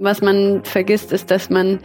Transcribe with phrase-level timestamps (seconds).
[0.00, 1.80] Was man vergisst, ist, dass man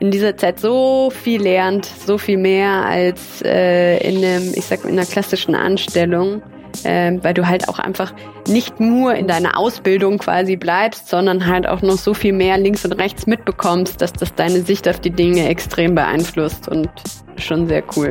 [0.00, 4.82] in dieser Zeit so viel lernt, so viel mehr als äh, in einem, ich sag
[4.84, 6.42] in einer klassischen Anstellung,
[6.82, 8.12] äh, weil du halt auch einfach
[8.48, 12.84] nicht nur in deiner Ausbildung quasi bleibst, sondern halt auch noch so viel mehr links
[12.84, 16.90] und rechts mitbekommst, dass das deine Sicht auf die Dinge extrem beeinflusst und
[17.36, 18.10] schon sehr cool.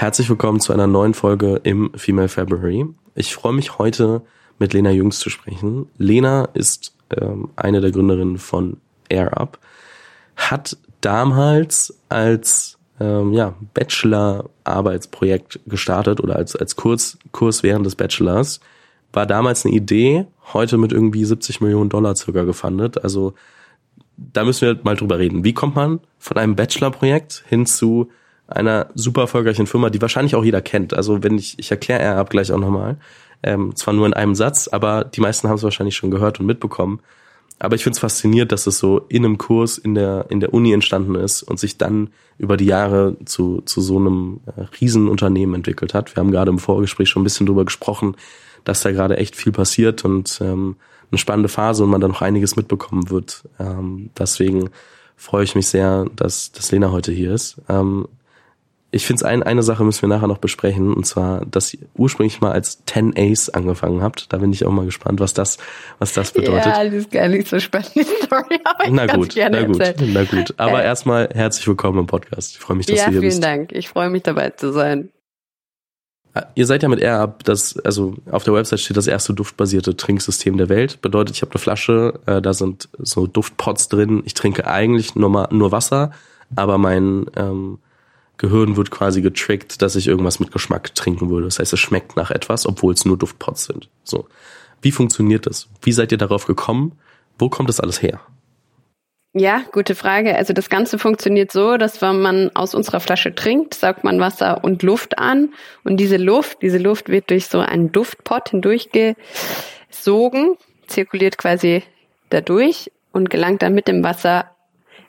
[0.00, 2.86] Herzlich willkommen zu einer neuen Folge im Female February.
[3.16, 4.22] Ich freue mich heute
[4.60, 5.88] mit Lena Jüngs zu sprechen.
[5.98, 8.76] Lena ist ähm, eine der Gründerinnen von
[9.08, 9.58] AirUp,
[10.36, 18.60] hat damals als ähm, ja, Bachelor-Arbeitsprojekt gestartet oder als, als Kurs, Kurs während des Bachelors.
[19.12, 23.02] War damals eine Idee, heute mit irgendwie 70 Millionen Dollar circa gefundet.
[23.02, 23.34] Also
[24.16, 25.42] da müssen wir mal drüber reden.
[25.42, 28.10] Wie kommt man von einem Bachelor-Projekt hin zu
[28.48, 30.94] einer super erfolgreichen Firma, die wahrscheinlich auch jeder kennt.
[30.94, 32.96] Also wenn ich, ich erkläre AirUp gleich auch nochmal.
[33.42, 36.46] Ähm, zwar nur in einem Satz, aber die meisten haben es wahrscheinlich schon gehört und
[36.46, 37.00] mitbekommen.
[37.60, 40.54] Aber ich finde es faszinierend, dass es so in einem Kurs in der, in der
[40.54, 45.56] Uni entstanden ist und sich dann über die Jahre zu, zu so einem äh, Riesenunternehmen
[45.56, 46.14] entwickelt hat.
[46.14, 48.16] Wir haben gerade im Vorgespräch schon ein bisschen drüber gesprochen,
[48.64, 50.76] dass da gerade echt viel passiert und ähm,
[51.10, 53.44] eine spannende Phase und man da noch einiges mitbekommen wird.
[53.58, 54.70] Ähm, deswegen
[55.16, 57.60] freue ich mich sehr, dass, dass Lena heute hier ist.
[57.68, 58.06] Ähm,
[58.90, 62.40] ich finde, ein, eine Sache müssen wir nachher noch besprechen, und zwar, dass ihr ursprünglich
[62.40, 64.32] mal als 10 Ace angefangen habt.
[64.32, 65.58] Da bin ich auch mal gespannt, was das,
[65.98, 66.66] was das bedeutet.
[66.66, 69.66] Ja, das ist gar nicht so spannend, die Story, aber ich na gut, gerne na
[69.66, 70.12] gut, erzählen.
[70.14, 70.54] na gut.
[70.56, 72.52] Aber äh, erstmal herzlich willkommen im Podcast.
[72.52, 73.42] Ich freue mich, dass ja, du hier bist.
[73.42, 73.72] Ja, vielen Dank.
[73.72, 75.10] Ich freue mich dabei zu sein.
[76.32, 79.96] Ah, ihr seid ja mit AirUp, das, also auf der Website steht das erste duftbasierte
[79.96, 81.02] Trinksystem der Welt.
[81.02, 84.22] Bedeutet, ich habe eine Flasche, äh, da sind so Duftpots drin.
[84.24, 86.12] Ich trinke eigentlich nur, mal, nur Wasser,
[86.56, 87.80] aber mein ähm,
[88.38, 91.46] Gehirn wird quasi getrickt, dass ich irgendwas mit Geschmack trinken würde.
[91.46, 93.88] Das heißt, es schmeckt nach etwas, obwohl es nur Duftpots sind.
[94.04, 94.26] So.
[94.80, 95.68] Wie funktioniert das?
[95.82, 96.92] Wie seid ihr darauf gekommen?
[97.36, 98.20] Wo kommt das alles her?
[99.34, 100.34] Ja, gute Frage.
[100.36, 104.64] Also das Ganze funktioniert so, dass wenn man aus unserer Flasche trinkt, saugt man Wasser
[104.64, 105.52] und Luft an
[105.84, 109.16] und diese Luft, diese Luft wird durch so einen Duftpot hindurchgesogen,
[110.86, 111.82] zirkuliert quasi
[112.30, 114.50] dadurch und gelangt dann mit dem Wasser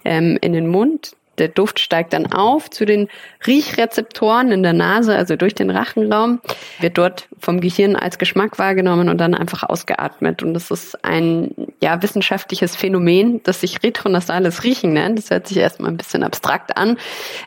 [0.04, 3.08] ähm, in den Mund der Duft steigt dann auf zu den
[3.48, 6.42] Riechrezeptoren in der Nase, also durch den Rachenraum,
[6.80, 10.44] wird dort vom Gehirn als Geschmack wahrgenommen und dann einfach ausgeatmet.
[10.44, 11.52] Und das ist ein
[11.82, 15.18] ja wissenschaftliches Phänomen, das sich retronasales Riechen nennt.
[15.18, 16.98] Das hört sich erstmal ein bisschen abstrakt an,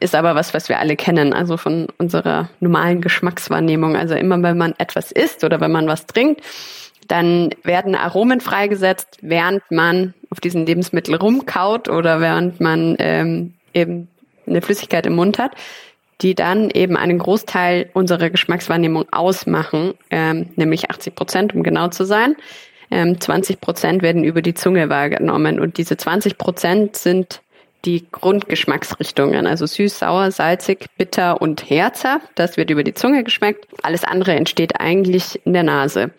[0.00, 3.97] ist aber was, was wir alle kennen, also von unserer normalen Geschmackswahrnehmung.
[3.97, 6.41] Also immer wenn man etwas isst oder wenn man was trinkt,
[7.09, 14.09] dann werden Aromen freigesetzt, während man auf diesen Lebensmittel rumkaut oder während man ähm, eben
[14.47, 15.53] eine Flüssigkeit im Mund hat,
[16.21, 22.05] die dann eben einen Großteil unserer Geschmackswahrnehmung ausmachen, ähm, nämlich 80 Prozent, um genau zu
[22.05, 22.37] sein.
[22.91, 27.41] Ähm, 20 Prozent werden über die Zunge wahrgenommen und diese 20 Prozent sind
[27.84, 32.21] die Grundgeschmacksrichtungen, also süß, sauer, salzig, bitter und herzer.
[32.37, 33.66] Das wird über die Zunge geschmeckt.
[33.83, 36.12] Alles andere entsteht eigentlich in der Nase.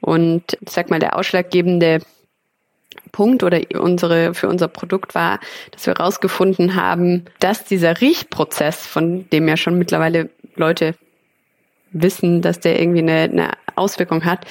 [0.00, 2.00] Und ich sag mal, der ausschlaggebende
[3.14, 5.38] Punkt oder unsere, für unser Produkt war,
[5.70, 10.96] dass wir herausgefunden haben, dass dieser Riechprozess, von dem ja schon mittlerweile Leute
[11.92, 14.46] wissen, dass der irgendwie eine, eine Auswirkung hat,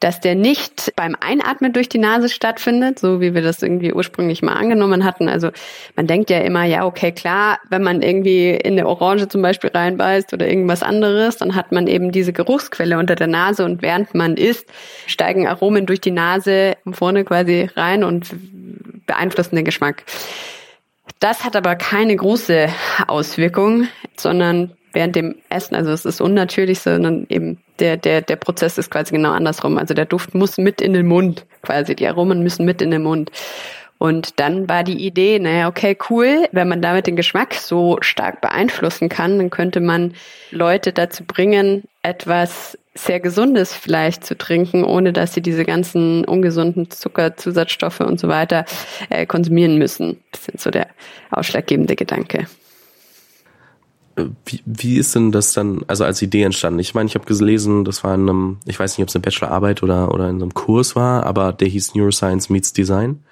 [0.00, 4.42] dass der nicht beim Einatmen durch die Nase stattfindet, so wie wir das irgendwie ursprünglich
[4.42, 5.28] mal angenommen hatten.
[5.28, 5.50] Also
[5.94, 9.70] man denkt ja immer, ja, okay, klar, wenn man irgendwie in eine Orange zum Beispiel
[9.70, 14.14] reinbeißt oder irgendwas anderes, dann hat man eben diese Geruchsquelle unter der Nase und während
[14.14, 14.66] man isst,
[15.06, 18.34] steigen Aromen durch die Nase vorne quasi rein und
[19.06, 20.04] beeinflussen den Geschmack.
[21.20, 22.68] Das hat aber keine große
[23.06, 28.78] Auswirkung, sondern während dem Essen, also es ist unnatürlich, sondern eben der, der, der Prozess
[28.78, 29.76] ist quasi genau andersrum.
[29.76, 33.02] Also der Duft muss mit in den Mund, quasi die Aromen müssen mit in den
[33.02, 33.30] Mund.
[33.98, 38.40] Und dann war die Idee, naja, okay, cool, wenn man damit den Geschmack so stark
[38.40, 40.14] beeinflussen kann, dann könnte man
[40.50, 46.90] Leute dazu bringen, etwas sehr Gesundes vielleicht zu trinken, ohne dass sie diese ganzen ungesunden
[46.90, 48.64] Zuckerzusatzstoffe und so weiter
[49.10, 50.22] äh, konsumieren müssen.
[50.32, 50.86] Das ist so der
[51.30, 52.46] ausschlaggebende Gedanke.
[54.44, 56.78] Wie, wie ist denn das dann, also als Idee entstanden?
[56.78, 59.22] Ich meine, ich habe gelesen, das war in einem, ich weiß nicht, ob es eine
[59.22, 63.22] Bachelorarbeit oder, oder in einem Kurs war, aber der hieß Neuroscience Meets Design.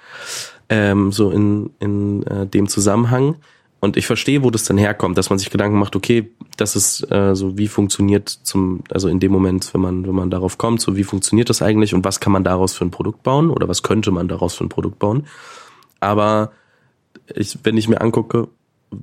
[0.68, 3.36] Ähm, so in, in äh, dem Zusammenhang.
[3.80, 7.10] Und ich verstehe, wo das dann herkommt, dass man sich Gedanken macht, okay, das ist
[7.10, 10.80] äh, so, wie funktioniert zum, also in dem Moment, wenn man, wenn man darauf kommt,
[10.80, 13.68] so wie funktioniert das eigentlich und was kann man daraus für ein Produkt bauen oder
[13.68, 15.26] was könnte man daraus für ein Produkt bauen.
[16.00, 16.52] Aber
[17.34, 18.48] ich, wenn ich mir angucke,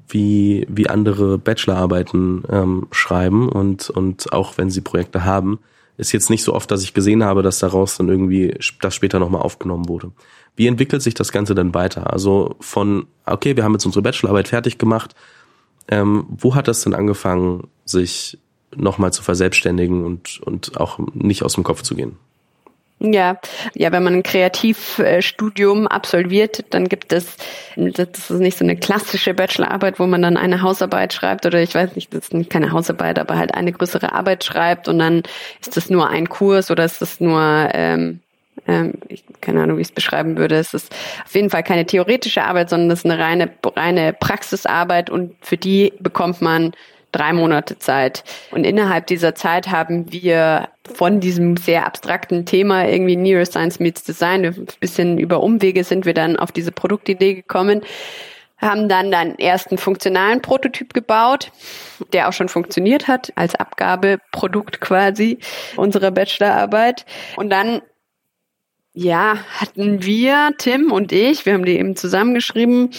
[0.07, 5.59] wie, wie andere Bachelorarbeiten ähm, schreiben und, und auch wenn sie Projekte haben,
[5.97, 9.19] ist jetzt nicht so oft, dass ich gesehen habe, dass daraus dann irgendwie das später
[9.19, 10.11] nochmal aufgenommen wurde.
[10.55, 12.11] Wie entwickelt sich das Ganze dann weiter?
[12.11, 15.15] Also von, okay, wir haben jetzt unsere Bachelorarbeit fertig gemacht,
[15.87, 18.39] ähm, wo hat das denn angefangen, sich
[18.75, 22.17] nochmal zu verselbstständigen und, und auch nicht aus dem Kopf zu gehen?
[23.03, 23.39] Ja,
[23.73, 27.35] ja, wenn man ein Kreativstudium absolviert, dann gibt es,
[27.75, 31.73] das ist nicht so eine klassische Bachelorarbeit, wo man dann eine Hausarbeit schreibt oder ich
[31.73, 35.23] weiß nicht, das ist keine Hausarbeit, aber halt eine größere Arbeit schreibt und dann
[35.61, 38.19] ist das nur ein Kurs oder ist das nur ähm,
[38.67, 40.57] ähm, ich keine Ahnung, wie ich es beschreiben würde.
[40.57, 40.93] Es ist
[41.25, 45.57] auf jeden Fall keine theoretische Arbeit, sondern es ist eine reine, reine Praxisarbeit und für
[45.57, 46.73] die bekommt man
[47.11, 48.23] drei Monate Zeit.
[48.51, 54.45] Und innerhalb dieser Zeit haben wir von diesem sehr abstrakten Thema irgendwie Neuroscience meets Design,
[54.45, 57.81] ein bisschen über Umwege sind wir dann auf diese Produktidee gekommen,
[58.57, 61.51] haben dann einen ersten funktionalen Prototyp gebaut,
[62.13, 65.39] der auch schon funktioniert hat als Abgabeprodukt quasi
[65.77, 67.05] unserer Bachelorarbeit.
[67.37, 67.81] Und dann
[68.93, 72.91] ja, hatten wir, Tim und ich, wir haben die eben zusammengeschrieben,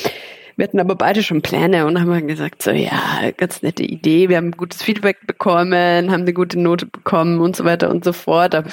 [0.63, 4.37] wir hatten aber beide schon Pläne und haben gesagt, so ja, ganz nette Idee, wir
[4.37, 8.55] haben gutes Feedback bekommen, haben eine gute Note bekommen und so weiter und so fort.
[8.55, 8.71] Aber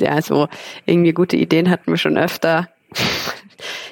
[0.00, 0.48] ja, so
[0.86, 2.70] irgendwie gute Ideen hatten wir schon öfter.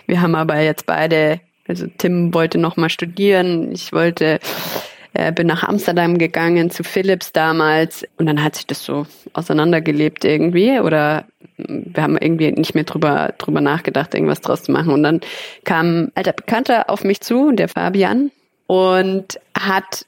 [0.07, 1.39] Wir haben aber jetzt beide,
[1.69, 4.41] also Tim wollte nochmal studieren, ich wollte
[5.15, 10.25] äh, bin nach Amsterdam gegangen zu Philips damals und dann hat sich das so auseinandergelebt
[10.25, 11.25] irgendwie oder
[11.57, 14.93] wir haben irgendwie nicht mehr drüber, drüber nachgedacht, irgendwas draus zu machen.
[14.93, 15.21] Und dann
[15.65, 18.31] kam ein alter Bekannter auf mich zu, der Fabian,
[18.67, 20.07] und hat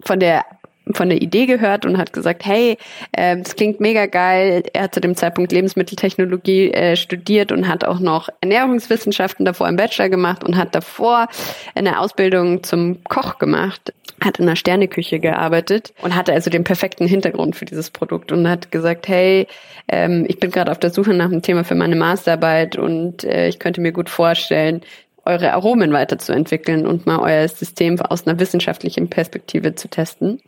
[0.00, 0.44] von der
[0.92, 2.78] von der Idee gehört und hat gesagt, hey,
[3.12, 4.62] äh, das klingt mega geil.
[4.72, 9.76] Er hat zu dem Zeitpunkt Lebensmitteltechnologie äh, studiert und hat auch noch Ernährungswissenschaften davor im
[9.76, 11.28] Bachelor gemacht und hat davor
[11.74, 13.92] eine Ausbildung zum Koch gemacht
[14.24, 18.48] hat in einer Sterneküche gearbeitet und hatte also den perfekten Hintergrund für dieses Produkt und
[18.48, 19.46] hat gesagt, hey,
[19.88, 23.48] ähm, ich bin gerade auf der Suche nach einem Thema für meine Masterarbeit und äh,
[23.48, 24.80] ich könnte mir gut vorstellen,
[25.26, 30.40] eure Aromen weiterzuentwickeln und mal euer System aus einer wissenschaftlichen Perspektive zu testen.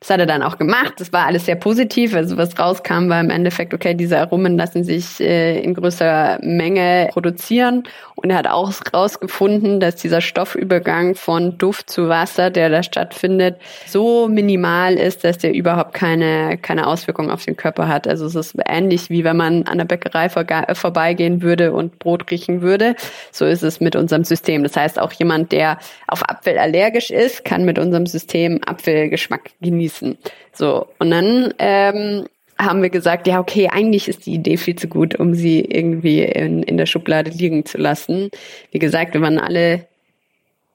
[0.00, 0.94] Das hat er dann auch gemacht.
[0.98, 2.14] Das war alles sehr positiv.
[2.14, 7.08] Also was rauskam, war im Endeffekt, okay, diese Aromen lassen sich äh, in größerer Menge
[7.12, 7.84] produzieren.
[8.14, 13.56] Und er hat auch rausgefunden, dass dieser Stoffübergang von Duft zu Wasser, der da stattfindet,
[13.86, 18.08] so minimal ist, dass der überhaupt keine, keine Auswirkung auf den Körper hat.
[18.08, 22.62] Also es ist ähnlich wie wenn man an der Bäckerei vorbeigehen würde und Brot riechen
[22.62, 22.96] würde.
[23.32, 24.62] So ist es mit unserem System.
[24.62, 29.85] Das heißt, auch jemand, der auf Apfel allergisch ist, kann mit unserem System Apfelgeschmack genießen
[29.86, 30.18] genießen.
[30.52, 32.26] So, und dann ähm,
[32.58, 36.22] haben wir gesagt, ja, okay, eigentlich ist die Idee viel zu gut, um sie irgendwie
[36.22, 38.30] in, in der Schublade liegen zu lassen.
[38.70, 39.86] Wie gesagt, wir waren alle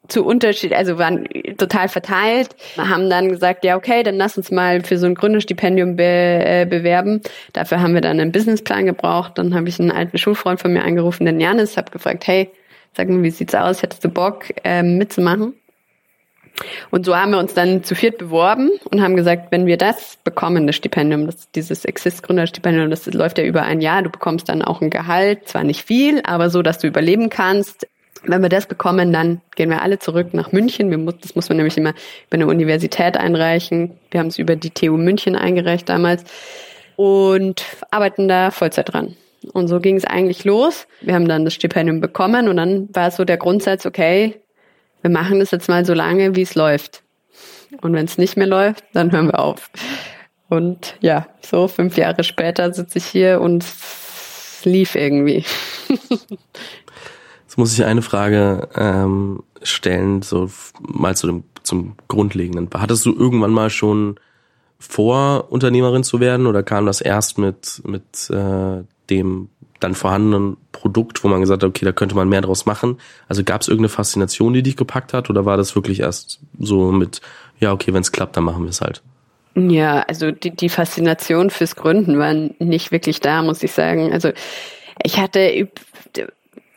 [0.08, 1.26] zu Unterschied, also waren
[1.58, 2.50] total verteilt.
[2.78, 6.68] Haben dann gesagt, ja, okay, dann lass uns mal für so ein Gründerstipendium be, äh,
[6.70, 7.22] bewerben.
[7.54, 9.38] Dafür haben wir dann einen Businessplan gebraucht.
[9.38, 12.50] Dann habe ich einen alten Schulfreund von mir angerufen, den Janis, habe gefragt, hey,
[12.94, 13.82] sag mir, wie sieht's aus?
[13.82, 15.54] Hättest du Bock ähm, mitzumachen?
[16.92, 20.18] Und so haben wir uns dann zu viert beworben und haben gesagt, wenn wir das
[20.24, 24.62] bekommen, das Stipendium, das, dieses Exist-Gründerstipendium, das läuft ja über ein Jahr, du bekommst dann
[24.62, 27.88] auch ein Gehalt, zwar nicht viel, aber so, dass du überleben kannst.
[28.24, 30.92] Wenn wir das bekommen, dann gehen wir alle zurück nach München.
[30.92, 31.96] Wir muss, das muss man nämlich immer
[32.28, 33.98] über eine Universität einreichen.
[34.12, 36.24] Wir haben es über die TU München eingereicht damals
[36.98, 39.16] und arbeiten da Vollzeit dran.
[39.54, 40.88] Und so ging es eigentlich los.
[41.02, 44.40] Wir haben dann das Stipendium bekommen und dann war so der Grundsatz, okay,
[45.02, 47.04] wir machen das jetzt mal so lange, wie es läuft.
[47.82, 49.70] Und wenn es nicht mehr läuft, dann hören wir auf.
[50.50, 55.46] Und ja, so fünf Jahre später sitze ich hier und es lief irgendwie.
[55.88, 62.70] Jetzt muss ich eine Frage ähm, stellen, so mal zu dem, zum Grundlegenden.
[62.74, 64.20] Hattest du irgendwann mal schon
[64.78, 69.50] vor, Unternehmerin zu werden oder kam das erst mit, mit äh, dem
[69.84, 72.98] dann vorhandenen Produkt, wo man gesagt hat, okay, da könnte man mehr draus machen?
[73.28, 76.92] Also gab es irgendeine Faszination, die dich gepackt hat oder war das wirklich erst so
[76.92, 77.22] mit,
[77.60, 79.02] ja, okay, wenn es klappt, dann machen wir es halt?
[79.56, 84.14] Ja, also die, die Faszination fürs Gründen war nicht wirklich da, muss ich sagen.
[84.14, 84.32] Also
[85.04, 85.68] ich hatte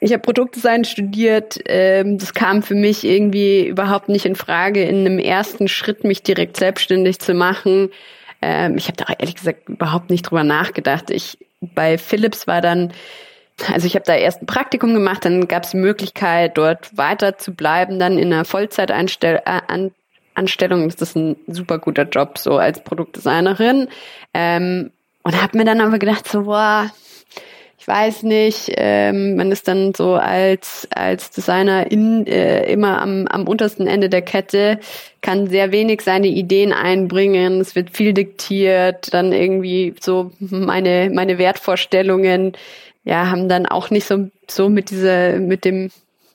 [0.05, 1.59] ich habe Produktdesign studiert.
[1.67, 6.23] Ähm, das kam für mich irgendwie überhaupt nicht in Frage, in einem ersten Schritt mich
[6.23, 7.91] direkt selbstständig zu machen.
[8.43, 11.11] Ähm, ich habe da ehrlich gesagt überhaupt nicht drüber nachgedacht.
[11.11, 11.39] Ich
[11.75, 12.93] bei Philips war dann,
[13.73, 17.39] also ich habe da erst ein Praktikum gemacht, dann gab es die Möglichkeit, dort weiter
[17.39, 19.43] zu bleiben, dann in einer Vollzeitanstellung.
[19.45, 23.89] Äh, das ist ein super guter Job, so als Produktdesignerin.
[24.33, 24.91] Ähm,
[25.23, 26.91] und habe mir dann aber gedacht, so, boah,
[27.85, 33.27] ich weiß nicht, ähm, man ist dann so als, als Designer in, äh, immer am,
[33.27, 34.81] am untersten Ende der Kette,
[35.21, 41.37] kann sehr wenig seine Ideen einbringen, es wird viel diktiert, dann irgendwie so meine, meine
[41.37, 42.53] Wertvorstellungen,
[43.05, 45.91] ja, haben dann auch nicht so, so mit dieser, mit dem,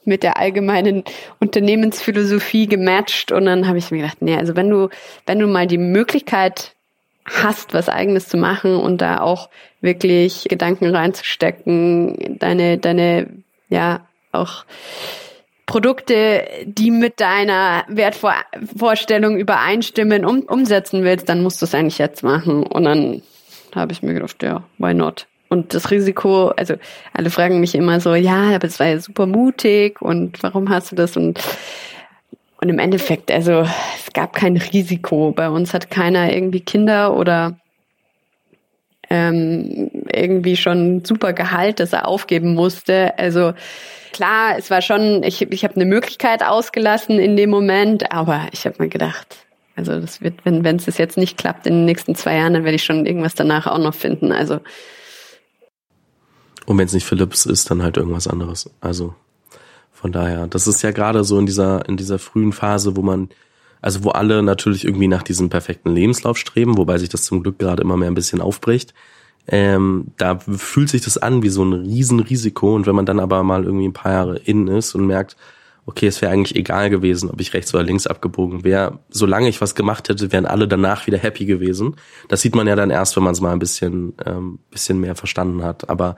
[0.05, 1.03] mit der allgemeinen
[1.39, 3.31] Unternehmensphilosophie gematcht.
[3.31, 4.89] Und dann habe ich mir gedacht, nee, also wenn du,
[5.25, 6.75] wenn du mal die Möglichkeit
[7.29, 9.49] hast, was eigenes zu machen und da auch
[9.81, 13.27] wirklich Gedanken reinzustecken, deine, deine,
[13.69, 14.65] ja, auch
[15.65, 22.23] Produkte, die mit deiner Wertvorstellung übereinstimmen, um, umsetzen willst, dann musst du es eigentlich jetzt
[22.23, 22.63] machen.
[22.63, 23.21] Und dann
[23.75, 25.27] habe ich mir gedacht, ja, why not?
[25.47, 26.75] Und das Risiko, also
[27.13, 30.91] alle fragen mich immer so, ja, aber es war ja super mutig und warum hast
[30.91, 31.17] du das?
[31.17, 31.39] Und
[32.61, 35.31] und im Endeffekt, also es gab kein Risiko.
[35.31, 37.57] Bei uns hat keiner irgendwie Kinder oder
[39.09, 43.17] ähm, irgendwie schon super Gehalt, das er aufgeben musste.
[43.17, 43.53] Also
[44.11, 48.65] klar, es war schon, ich, ich habe eine Möglichkeit ausgelassen in dem Moment, aber ich
[48.65, 49.37] habe mir gedacht,
[49.77, 52.65] also das wird, wenn wenn es jetzt nicht klappt in den nächsten zwei Jahren, dann
[52.65, 54.33] werde ich schon irgendwas danach auch noch finden.
[54.33, 54.59] Also
[56.65, 58.69] und wenn es nicht Philips ist, dann halt irgendwas anderes.
[58.81, 59.15] Also
[59.99, 63.27] von daher, das ist ja gerade so in dieser, in dieser frühen Phase, wo man,
[63.81, 67.59] also wo alle natürlich irgendwie nach diesem perfekten Lebenslauf streben, wobei sich das zum Glück
[67.59, 68.93] gerade immer mehr ein bisschen aufbricht.
[69.49, 73.43] Ähm, da fühlt sich das an wie so ein Riesenrisiko und wenn man dann aber
[73.43, 75.35] mal irgendwie ein paar Jahre in ist und merkt,
[75.85, 78.99] okay, es wäre eigentlich egal gewesen, ob ich rechts oder links abgebogen wäre.
[79.09, 81.97] Solange ich was gemacht hätte, wären alle danach wieder happy gewesen.
[82.29, 85.15] Das sieht man ja dann erst, wenn man es mal ein bisschen, ähm, bisschen mehr
[85.15, 85.89] verstanden hat.
[85.89, 86.15] Aber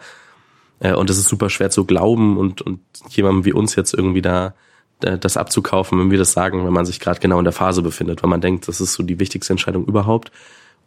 [0.81, 4.21] äh, und es ist super schwer zu glauben und, und jemandem wie uns jetzt irgendwie
[4.21, 4.53] da
[5.01, 7.81] äh, das abzukaufen, wenn wir das sagen, wenn man sich gerade genau in der Phase
[7.81, 10.31] befindet, weil man denkt, das ist so die wichtigste Entscheidung überhaupt.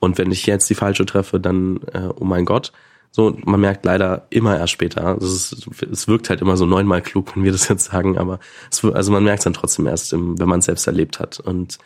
[0.01, 2.73] Und wenn ich jetzt die falsche treffe, dann, äh, oh mein Gott.
[3.11, 5.17] So, man merkt leider immer erst später.
[5.19, 8.41] Ist, es wirkt halt immer so neunmal klug, wenn wir das jetzt sagen, aber
[8.73, 11.39] es, also man merkt es dann trotzdem erst, wenn man es selbst erlebt hat.
[11.39, 11.79] Und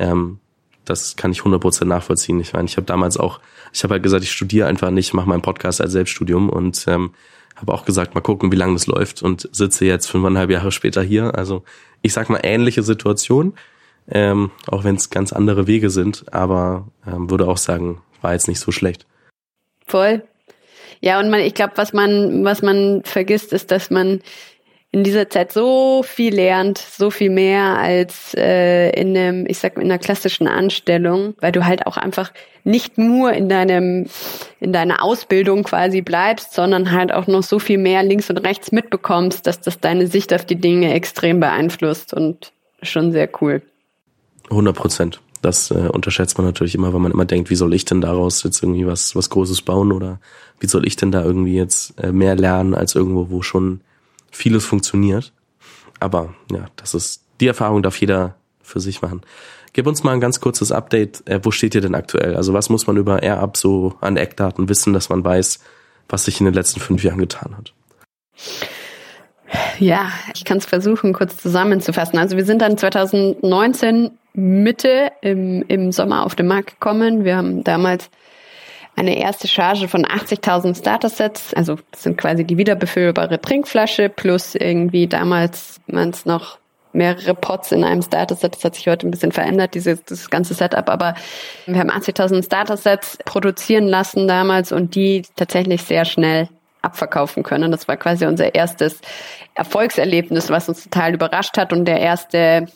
[0.00, 0.40] ähm,
[0.84, 2.40] das kann ich 100% nachvollziehen.
[2.40, 3.38] Ich meine, ich habe damals auch,
[3.72, 7.12] ich habe halt gesagt, ich studiere einfach nicht, mache meinen Podcast als Selbststudium und ähm,
[7.62, 11.02] habe auch gesagt, mal gucken, wie lange das läuft und sitze jetzt fünfeinhalb Jahre später
[11.02, 11.36] hier.
[11.36, 11.62] Also
[12.02, 13.54] ich sag mal ähnliche Situation,
[14.10, 18.48] ähm, auch wenn es ganz andere Wege sind, aber ähm, würde auch sagen, war jetzt
[18.48, 19.06] nicht so schlecht.
[19.86, 20.22] Voll.
[21.00, 24.20] Ja, und man, ich glaube, was man, was man vergisst, ist, dass man
[24.94, 29.76] in dieser Zeit so viel lernt, so viel mehr als äh, in einem, ich sag
[29.76, 32.30] mal, in einer klassischen Anstellung, weil du halt auch einfach
[32.62, 34.06] nicht nur in deinem,
[34.60, 38.70] in deiner Ausbildung quasi bleibst, sondern halt auch noch so viel mehr links und rechts
[38.70, 43.62] mitbekommst, dass das deine Sicht auf die Dinge extrem beeinflusst und schon sehr cool.
[44.50, 45.20] 100 Prozent.
[45.40, 48.42] Das äh, unterschätzt man natürlich immer, weil man immer denkt, wie soll ich denn daraus
[48.42, 50.20] jetzt irgendwie was, was Großes bauen oder
[50.60, 53.80] wie soll ich denn da irgendwie jetzt äh, mehr lernen als irgendwo, wo schon
[54.32, 55.32] vieles funktioniert.
[56.00, 59.22] Aber ja, das ist die Erfahrung darf jeder für sich machen.
[59.72, 61.26] Gib uns mal ein ganz kurzes Update.
[61.28, 62.36] Äh, wo steht ihr denn aktuell?
[62.36, 65.60] Also was muss man über AirUp so an Eckdaten wissen, dass man weiß,
[66.08, 67.72] was sich in den letzten fünf Jahren getan hat?
[69.78, 72.18] Ja, ich kann es versuchen, kurz zusammenzufassen.
[72.18, 77.24] Also wir sind dann 2019 Mitte im, im Sommer auf den Markt gekommen.
[77.24, 78.10] Wir haben damals
[78.94, 85.06] eine erste Charge von 80.000 Starter-Sets, also das sind quasi die wiederbefüllbare Trinkflasche plus irgendwie
[85.06, 86.58] damals waren es noch
[86.92, 88.54] mehrere Pots in einem Starter-Set.
[88.54, 90.88] Das hat sich heute ein bisschen verändert, dieses, dieses ganze Setup.
[90.88, 91.14] Aber
[91.66, 96.48] wir haben 80.000 Starter-Sets produzieren lassen damals und die tatsächlich sehr schnell
[96.82, 97.70] abverkaufen können.
[97.70, 99.00] Das war quasi unser erstes
[99.54, 102.66] Erfolgserlebnis, was uns total überrascht hat und der erste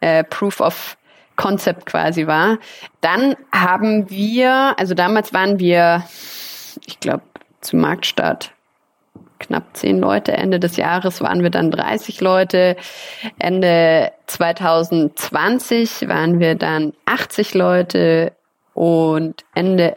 [0.00, 0.96] äh, Proof of
[1.36, 2.58] Concept quasi war.
[3.00, 6.04] Dann haben wir, also damals waren wir,
[6.86, 7.22] ich glaube,
[7.60, 8.52] zum Marktstart
[9.38, 10.32] knapp zehn Leute.
[10.32, 12.76] Ende des Jahres waren wir dann 30 Leute.
[13.38, 18.32] Ende 2020 waren wir dann 80 Leute
[18.74, 19.94] und Ende,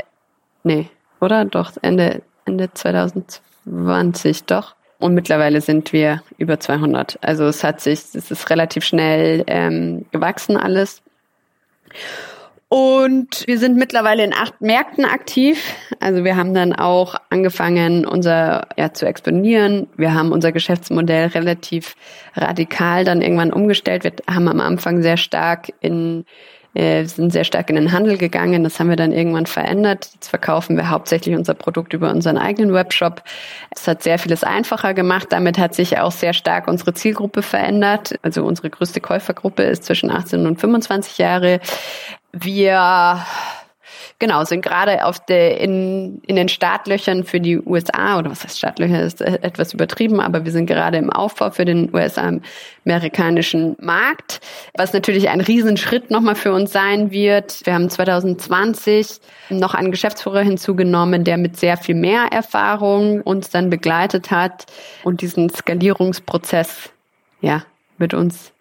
[0.63, 0.89] nee,
[1.22, 1.46] oder?
[1.46, 4.75] Doch, Ende, Ende 2020, doch.
[4.98, 7.20] Und mittlerweile sind wir über 200.
[7.22, 11.01] Also es hat sich, es ist relativ schnell ähm, gewachsen alles.
[12.68, 15.75] Und wir sind mittlerweile in acht Märkten aktiv.
[16.00, 19.88] Also wir haben dann auch angefangen, unser ja zu expandieren.
[19.96, 21.96] Wir haben unser Geschäftsmodell relativ
[22.34, 24.04] radikal dann irgendwann umgestellt.
[24.04, 26.25] Wir haben am Anfang sehr stark in
[26.75, 28.63] äh, sind sehr stark in den Handel gegangen.
[28.63, 30.10] Das haben wir dann irgendwann verändert.
[30.13, 33.24] Jetzt verkaufen wir hauptsächlich unser Produkt über unseren eigenen Webshop.
[33.74, 35.27] Es hat sehr vieles einfacher gemacht.
[35.29, 38.20] Damit hat sich auch sehr stark unsere Zielgruppe verändert.
[38.22, 41.62] Also unsere größte Käufergruppe ist zwischen 18 und 25 Jahre.
[42.34, 43.25] Wir
[44.19, 48.57] genau, sind gerade auf der, in, in den Startlöchern für die USA, oder was heißt
[48.57, 54.41] Startlöcher, ist etwas übertrieben, aber wir sind gerade im Aufbau für den US-amerikanischen Markt,
[54.75, 57.65] was natürlich ein Riesenschritt nochmal für uns sein wird.
[57.65, 59.19] Wir haben 2020
[59.50, 64.65] noch einen Geschäftsführer hinzugenommen, der mit sehr viel mehr Erfahrung uns dann begleitet hat
[65.03, 66.91] und diesen Skalierungsprozess,
[67.41, 67.63] ja,
[67.98, 68.51] mit uns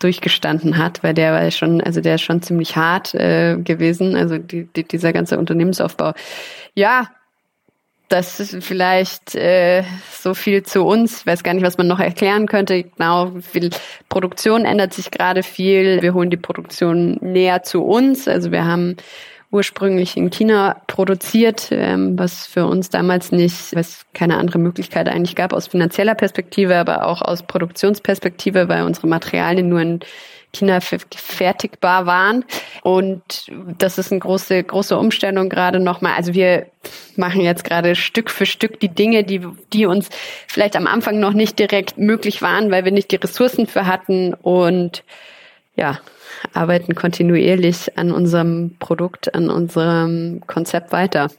[0.00, 4.38] durchgestanden hat, weil der war schon, also der ist schon ziemlich hart äh, gewesen, also
[4.38, 6.12] die, die, dieser ganze Unternehmensaufbau.
[6.74, 7.08] Ja,
[8.10, 11.20] das ist vielleicht äh, so viel zu uns.
[11.20, 12.82] Ich weiß gar nicht, was man noch erklären könnte.
[12.82, 13.70] Genau, viel
[14.08, 16.02] Produktion ändert sich gerade viel.
[16.02, 18.26] Wir holen die Produktion näher zu uns.
[18.26, 18.96] Also wir haben
[19.50, 25.34] ursprünglich in China produziert, ähm, was für uns damals nicht, was keine andere Möglichkeit eigentlich
[25.34, 30.00] gab aus finanzieller Perspektive, aber auch aus Produktionsperspektive, weil unsere Materialien nur in
[30.52, 32.44] China fertigbar waren.
[32.82, 33.22] Und
[33.78, 36.14] das ist eine große, große Umstellung gerade nochmal.
[36.16, 36.66] Also wir
[37.16, 39.42] machen jetzt gerade Stück für Stück die Dinge, die,
[39.72, 40.08] die uns
[40.48, 44.34] vielleicht am Anfang noch nicht direkt möglich waren, weil wir nicht die Ressourcen für hatten.
[44.34, 45.04] Und
[45.76, 46.00] ja,
[46.52, 51.30] arbeiten kontinuierlich an unserem Produkt, an unserem Konzept weiter.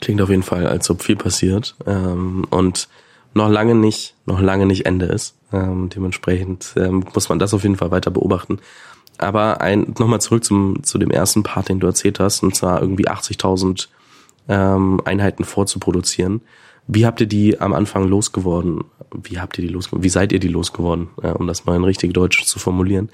[0.00, 2.88] Klingt auf jeden Fall, als ob viel passiert ähm, und
[3.34, 5.36] noch lange nicht, noch lange nicht Ende ist.
[5.52, 8.58] Ähm, dementsprechend ähm, muss man das auf jeden Fall weiter beobachten.
[9.18, 12.80] Aber ein, nochmal zurück zum, zu dem ersten Part, den du erzählt hast, und zwar
[12.80, 13.88] irgendwie 80.000
[14.48, 16.40] ähm, Einheiten vorzuproduzieren.
[16.86, 18.84] Wie habt ihr die am Anfang losgeworden?
[19.12, 20.04] Wie habt ihr die losgeworden?
[20.04, 21.08] Wie seid ihr die losgeworden?
[21.22, 23.10] Ja, um das mal in richtig Deutsch zu formulieren.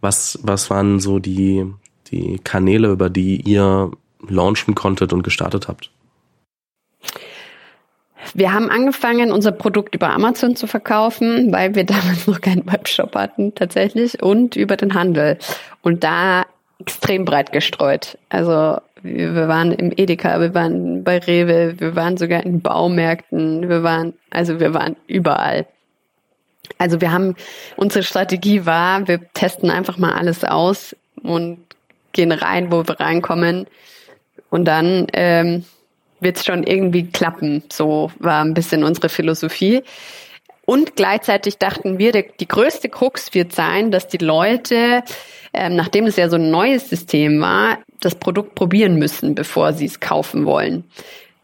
[0.00, 1.66] Was, was waren so die,
[2.08, 3.90] die Kanäle, über die ihr
[4.28, 5.90] launchen konntet und gestartet habt?
[8.34, 13.14] Wir haben angefangen, unser Produkt über Amazon zu verkaufen, weil wir damals noch keinen Webshop
[13.14, 15.38] hatten tatsächlich und über den Handel.
[15.82, 16.44] Und da
[16.78, 18.18] extrem breit gestreut.
[18.30, 23.82] Also wir waren im Edeka, wir waren bei Rewe, wir waren sogar in Baumärkten, wir
[23.82, 25.66] waren, also wir waren überall.
[26.78, 27.34] Also wir haben,
[27.76, 31.58] unsere Strategie war, wir testen einfach mal alles aus und
[32.12, 33.66] gehen rein, wo wir reinkommen.
[34.50, 35.64] Und dann ähm,
[36.20, 37.62] wird es schon irgendwie klappen.
[37.70, 39.82] So war ein bisschen unsere Philosophie.
[40.64, 45.02] Und gleichzeitig dachten wir, die größte Krux wird sein, dass die Leute,
[45.52, 49.86] ähm, nachdem es ja so ein neues System war, das Produkt probieren müssen, bevor sie
[49.86, 50.84] es kaufen wollen.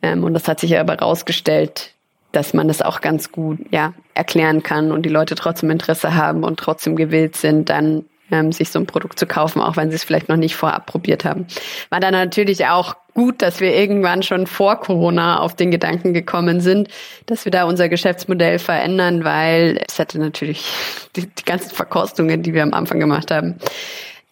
[0.03, 1.93] Ähm, und das hat sich aber herausgestellt,
[2.33, 6.45] dass man das auch ganz gut ja, erklären kann und die Leute trotzdem Interesse haben
[6.45, 9.97] und trotzdem gewillt sind, dann ähm, sich so ein Produkt zu kaufen, auch wenn sie
[9.97, 11.47] es vielleicht noch nicht vorab probiert haben.
[11.91, 16.61] War dann natürlich auch gut, dass wir irgendwann schon vor Corona auf den Gedanken gekommen
[16.61, 16.89] sind,
[17.27, 20.65] dass wir da unser Geschäftsmodell verändern, weil es hätte natürlich
[21.17, 23.57] die, die ganzen Verkostungen, die wir am Anfang gemacht haben,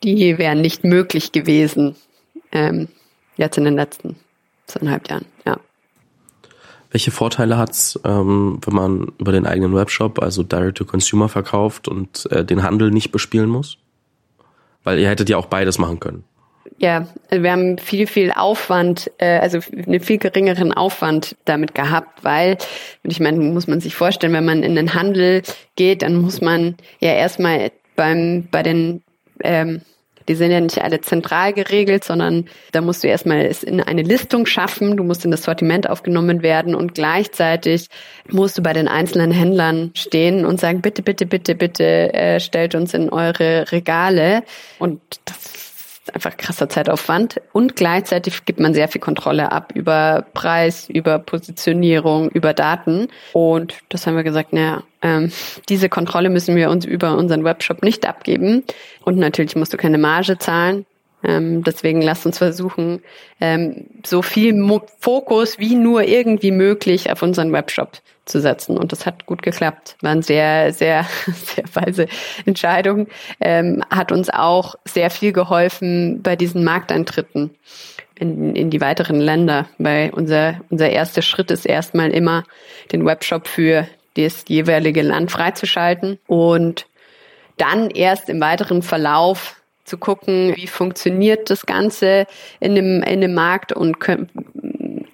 [0.03, 1.97] die wären nicht möglich gewesen
[2.55, 2.89] ähm,
[3.37, 4.17] jetzt in den letzten
[4.67, 5.27] zweieinhalb Jahren.
[5.45, 5.59] Ja.
[6.91, 12.45] Welche Vorteile hat's, ähm, wenn man über den eigenen Webshop, also Direct-to-Consumer verkauft und äh,
[12.45, 13.79] den Handel nicht bespielen muss?
[14.85, 16.25] Weil ihr hättet ja auch beides machen können.
[16.79, 22.59] Ja, wir haben viel, viel Aufwand, äh, also einen viel geringeren Aufwand damit gehabt, weil,
[23.03, 25.43] ich meine, muss man sich vorstellen, wenn man in den Handel
[25.77, 29.03] geht, dann muss man ja erstmal beim, bei den
[29.43, 29.83] ähm,
[30.29, 34.03] die sind ja nicht alle zentral geregelt, sondern da musst du erstmal es in eine
[34.03, 37.89] Listung schaffen, du musst in das Sortiment aufgenommen werden und gleichzeitig
[38.31, 42.75] musst du bei den einzelnen Händlern stehen und sagen, bitte, bitte, bitte, bitte äh, stellt
[42.75, 44.43] uns in eure Regale.
[44.79, 45.74] Und das
[46.13, 47.41] einfach krasser Zeitaufwand.
[47.53, 53.09] Und gleichzeitig gibt man sehr viel Kontrolle ab über Preis, über Positionierung, über Daten.
[53.33, 55.33] Und das haben wir gesagt, naja, ähm,
[55.69, 58.65] diese Kontrolle müssen wir uns über unseren Webshop nicht abgeben.
[59.05, 60.87] Und natürlich musst du keine Marge zahlen,
[61.25, 63.03] ähm, deswegen lasst uns versuchen,
[63.41, 67.93] ähm, so viel Mo Fokus wie nur irgendwie möglich auf unseren Webshop
[68.25, 68.79] zu setzen.
[68.79, 69.97] Und das hat gut geklappt.
[70.01, 72.07] War eine sehr, sehr, sehr weise
[72.47, 73.09] Entscheidung.
[73.41, 77.51] Ähm, hat uns auch sehr viel geholfen bei diesen Markteintritten
[78.17, 79.67] in, in die weiteren Länder.
[79.79, 82.45] Weil unser, unser erster Schritt ist erstmal immer,
[82.93, 86.87] den Webshop für das jeweilige Land freizuschalten und
[87.57, 92.27] dann erst im weiteren Verlauf zu gucken, wie funktioniert das Ganze
[92.59, 94.31] in dem, in dem Markt und können,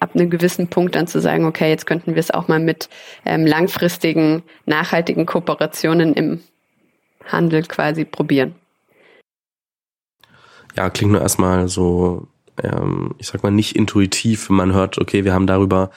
[0.01, 2.89] ab einem gewissen Punkt dann zu sagen, okay, jetzt könnten wir es auch mal mit
[3.23, 6.41] ähm, langfristigen, nachhaltigen Kooperationen im
[7.27, 8.55] Handel quasi probieren.
[10.75, 12.27] Ja, klingt nur erstmal so,
[12.61, 15.91] ähm, ich sag mal, nicht intuitiv, wenn man hört, okay, wir haben darüber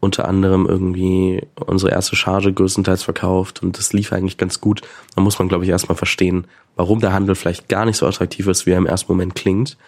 [0.00, 4.82] unter anderem irgendwie unsere erste Charge größtenteils verkauft und das lief eigentlich ganz gut.
[5.14, 8.46] Da muss man, glaube ich, erstmal verstehen, warum der Handel vielleicht gar nicht so attraktiv
[8.48, 9.78] ist, wie er im ersten Moment klingt.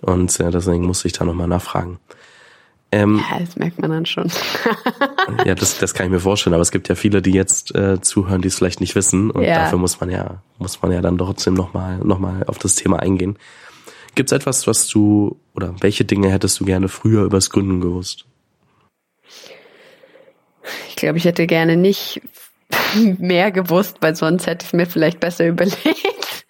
[0.00, 1.98] Und äh, deswegen muss ich da nochmal nachfragen.
[2.90, 4.30] Ähm, ja, das merkt man dann schon.
[5.44, 8.00] ja, das, das kann ich mir vorstellen, aber es gibt ja viele, die jetzt äh,
[8.00, 9.30] zuhören, die es vielleicht nicht wissen.
[9.30, 9.64] Und ja.
[9.64, 13.00] dafür muss man ja, muss man ja dann trotzdem nochmal noch mal auf das Thema
[13.00, 13.38] eingehen.
[14.14, 18.24] Gibt es etwas, was du oder welche Dinge hättest du gerne früher übers Gründen gewusst?
[20.88, 22.22] Ich glaube, ich hätte gerne nicht
[23.18, 26.46] mehr gewusst, weil sonst hätte ich es mir vielleicht besser überlegt.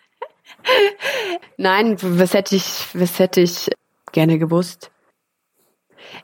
[1.57, 3.71] Nein, was hätte ich, was hätte ich
[4.13, 4.93] gerne gewusst?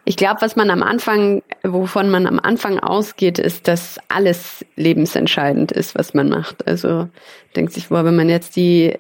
[0.05, 5.73] Ich glaube, was man am Anfang, wovon man am Anfang ausgeht, ist, dass alles lebensentscheidend
[5.73, 6.67] ist, was man macht.
[6.67, 7.09] Also
[7.57, 8.99] denkt sich, boah, wenn man jetzt die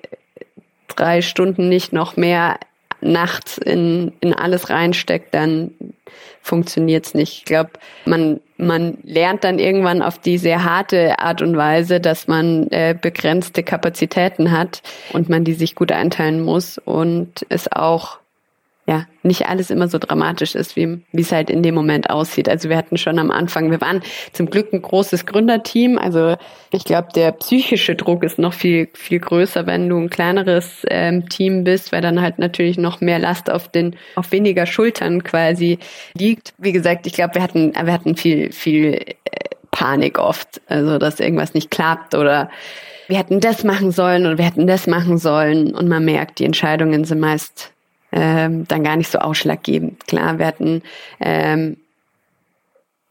[0.88, 2.58] drei Stunden nicht noch mehr
[3.00, 5.72] nachts in, in alles reinsteckt, dann
[6.40, 7.38] funktioniert's nicht.
[7.38, 7.70] Ich glaube,
[8.06, 12.96] man, man lernt dann irgendwann auf die sehr harte Art und Weise, dass man äh,
[12.98, 18.18] begrenzte Kapazitäten hat und man die sich gut einteilen muss und es auch
[18.86, 22.50] ja, nicht alles immer so dramatisch ist, wie, es halt in dem Moment aussieht.
[22.50, 25.96] Also wir hatten schon am Anfang, wir waren zum Glück ein großes Gründerteam.
[25.96, 26.36] Also
[26.70, 31.30] ich glaube, der psychische Druck ist noch viel, viel größer, wenn du ein kleineres ähm,
[31.30, 35.78] Team bist, weil dann halt natürlich noch mehr Last auf den, auf weniger Schultern quasi
[36.14, 36.52] liegt.
[36.58, 39.14] Wie gesagt, ich glaube, wir hatten, wir hatten viel, viel äh,
[39.70, 40.60] Panik oft.
[40.66, 42.50] Also, dass irgendwas nicht klappt oder
[43.08, 45.74] wir hätten das machen sollen oder wir hätten das machen sollen.
[45.74, 47.73] Und man merkt, die Entscheidungen sind meist
[48.14, 50.06] ähm, dann gar nicht so ausschlaggebend.
[50.06, 50.82] Klar, wir hatten
[51.18, 51.76] ähm,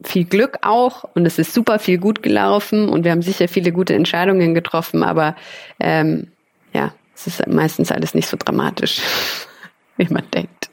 [0.02, 3.70] viel Glück auch und es ist super viel gut gelaufen und wir haben sicher viele
[3.70, 5.36] gute Entscheidungen getroffen, aber
[5.78, 6.28] ähm,
[6.72, 9.02] ja, es ist meistens alles nicht so dramatisch,
[9.98, 10.70] wie man denkt.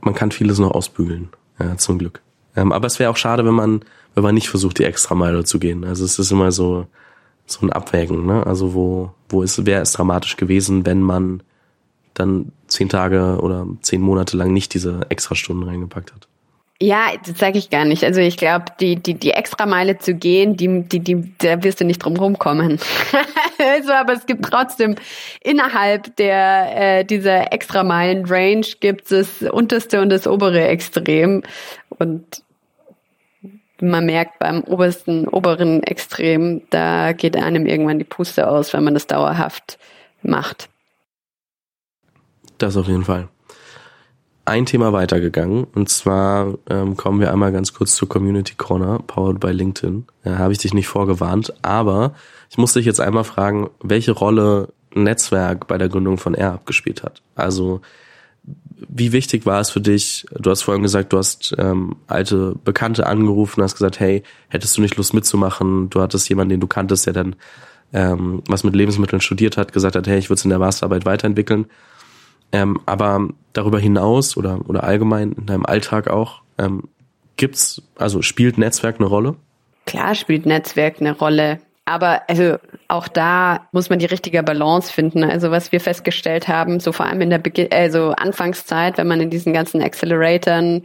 [0.00, 2.20] Man kann vieles noch ausbügeln, ja, zum Glück.
[2.56, 3.82] Ähm, aber es wäre auch schade, wenn man,
[4.14, 5.84] wenn man nicht versucht, die extra Meile zu gehen.
[5.84, 6.86] Also es ist immer so,
[7.46, 8.44] so ein Abwägen, ne?
[8.44, 11.42] Also wo, wo ist, wäre es dramatisch gewesen, wenn man
[12.14, 16.26] dann zehn Tage oder zehn Monate lang nicht diese Extrastunden reingepackt hat.
[16.80, 18.04] Ja, das sage ich gar nicht.
[18.04, 21.84] Also ich glaube, die, die, die Extrameile zu gehen, die, die, die, da wirst du
[21.84, 22.78] nicht drum rumkommen.
[23.76, 24.94] also, aber es gibt trotzdem
[25.42, 31.42] innerhalb der äh, dieser Extrameilen-Range gibt es das unterste und das obere Extrem.
[31.90, 32.42] Und
[33.82, 38.94] man merkt beim obersten, oberen Extrem, da geht einem irgendwann die Puste aus, wenn man
[38.94, 39.78] das dauerhaft
[40.22, 40.70] macht.
[42.60, 43.28] Das auf jeden Fall.
[44.44, 49.40] Ein Thema weitergegangen und zwar ähm, kommen wir einmal ganz kurz zur Community Corner, powered
[49.40, 50.06] by LinkedIn.
[50.24, 52.14] Da habe ich dich nicht vorgewarnt, aber
[52.50, 57.02] ich muss dich jetzt einmal fragen, welche Rolle Netzwerk bei der Gründung von R abgespielt
[57.02, 57.22] hat.
[57.34, 57.80] Also
[58.76, 60.26] wie wichtig war es für dich?
[60.38, 64.82] Du hast vorhin gesagt, du hast ähm, alte Bekannte angerufen, hast gesagt, hey, hättest du
[64.82, 65.88] nicht Lust mitzumachen?
[65.88, 67.36] Du hattest jemanden, den du kanntest, der dann
[67.92, 71.06] ähm, was mit Lebensmitteln studiert hat, gesagt hat, hey, ich würde es in der Masterarbeit
[71.06, 71.66] weiterentwickeln.
[72.52, 76.88] Ähm, aber darüber hinaus oder, oder allgemein in deinem Alltag auch, ähm,
[77.36, 79.36] gibt's, also spielt Netzwerk eine Rolle?
[79.86, 81.60] Klar spielt Netzwerk eine Rolle.
[81.84, 85.24] Aber also auch da muss man die richtige Balance finden.
[85.24, 89.20] Also was wir festgestellt haben, so vor allem in der Be also Anfangszeit, wenn man
[89.20, 90.84] in diesen ganzen Acceleratoren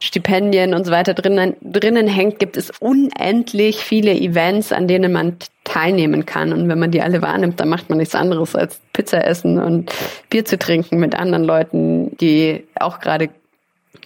[0.00, 5.38] Stipendien und so weiter drinnen, drinnen hängt, gibt es unendlich viele Events, an denen man
[5.74, 6.52] teilnehmen kann.
[6.52, 9.90] Und wenn man die alle wahrnimmt, dann macht man nichts anderes als Pizza essen und
[10.30, 13.30] Bier zu trinken mit anderen Leuten, die auch gerade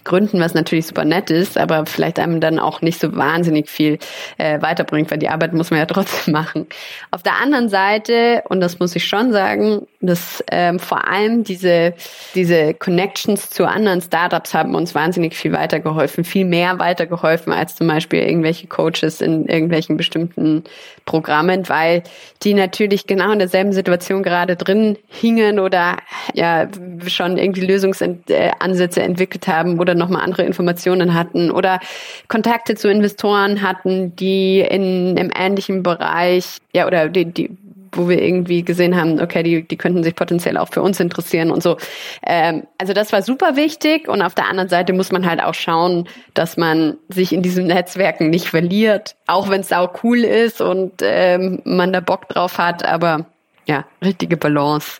[0.03, 3.99] gründen, was natürlich super nett ist, aber vielleicht einem dann auch nicht so wahnsinnig viel
[4.37, 6.65] äh, weiterbringt, weil die Arbeit muss man ja trotzdem machen.
[7.11, 11.93] Auf der anderen Seite, und das muss ich schon sagen, dass ähm, vor allem diese,
[12.33, 17.87] diese Connections zu anderen Startups haben uns wahnsinnig viel weitergeholfen, viel mehr weitergeholfen als zum
[17.87, 20.63] Beispiel irgendwelche Coaches in irgendwelchen bestimmten
[21.03, 22.03] Programmen, weil
[22.43, 25.97] die natürlich genau in derselben Situation gerade drin hingen oder
[26.33, 26.67] ja
[27.07, 31.81] schon irgendwie Lösungsansätze entwickelt haben oder nochmal andere Informationen hatten oder
[32.29, 37.49] Kontakte zu Investoren hatten, die in einem ähnlichen Bereich, ja, oder die, die
[37.91, 41.51] wo wir irgendwie gesehen haben, okay, die, die könnten sich potenziell auch für uns interessieren
[41.51, 41.77] und so.
[42.25, 45.53] Ähm, also das war super wichtig und auf der anderen Seite muss man halt auch
[45.53, 50.61] schauen, dass man sich in diesen Netzwerken nicht verliert, auch wenn es auch cool ist
[50.61, 53.25] und ähm, man da Bock drauf hat, aber
[53.65, 54.99] ja, richtige Balance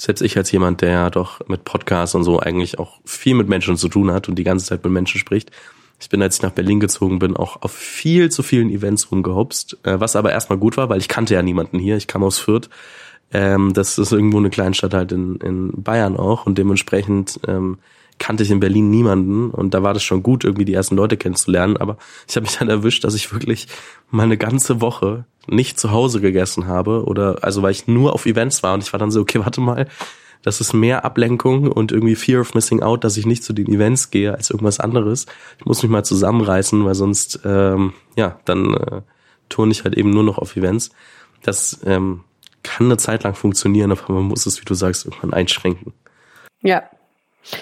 [0.00, 3.76] selbst ich als jemand, der doch mit Podcasts und so eigentlich auch viel mit Menschen
[3.76, 5.50] zu tun hat und die ganze Zeit mit Menschen spricht,
[6.00, 9.78] ich bin, als ich nach Berlin gezogen bin, auch auf viel zu vielen Events rumgehopst,
[9.82, 11.96] äh, was aber erstmal gut war, weil ich kannte ja niemanden hier.
[11.96, 12.68] Ich kam aus Fürth.
[13.32, 17.78] Ähm, das ist irgendwo eine Kleinstadt halt in, in Bayern auch und dementsprechend ähm,
[18.18, 21.16] kannte ich in Berlin niemanden und da war das schon gut, irgendwie die ersten Leute
[21.16, 21.76] kennenzulernen.
[21.76, 23.68] Aber ich habe mich dann erwischt, dass ich wirklich
[24.10, 28.26] mal eine ganze Woche nicht zu Hause gegessen habe oder also weil ich nur auf
[28.26, 29.86] Events war und ich war dann so, okay, warte mal,
[30.42, 33.68] das ist mehr Ablenkung und irgendwie Fear of Missing Out, dass ich nicht zu den
[33.68, 35.26] Events gehe als irgendwas anderes.
[35.58, 39.02] Ich muss mich mal zusammenreißen, weil sonst, ähm, ja, dann äh,
[39.48, 40.90] turne ich halt eben nur noch auf Events.
[41.42, 42.24] Das ähm,
[42.62, 45.92] kann eine Zeit lang funktionieren, aber man muss es, wie du sagst, irgendwann einschränken.
[46.62, 46.82] Ja,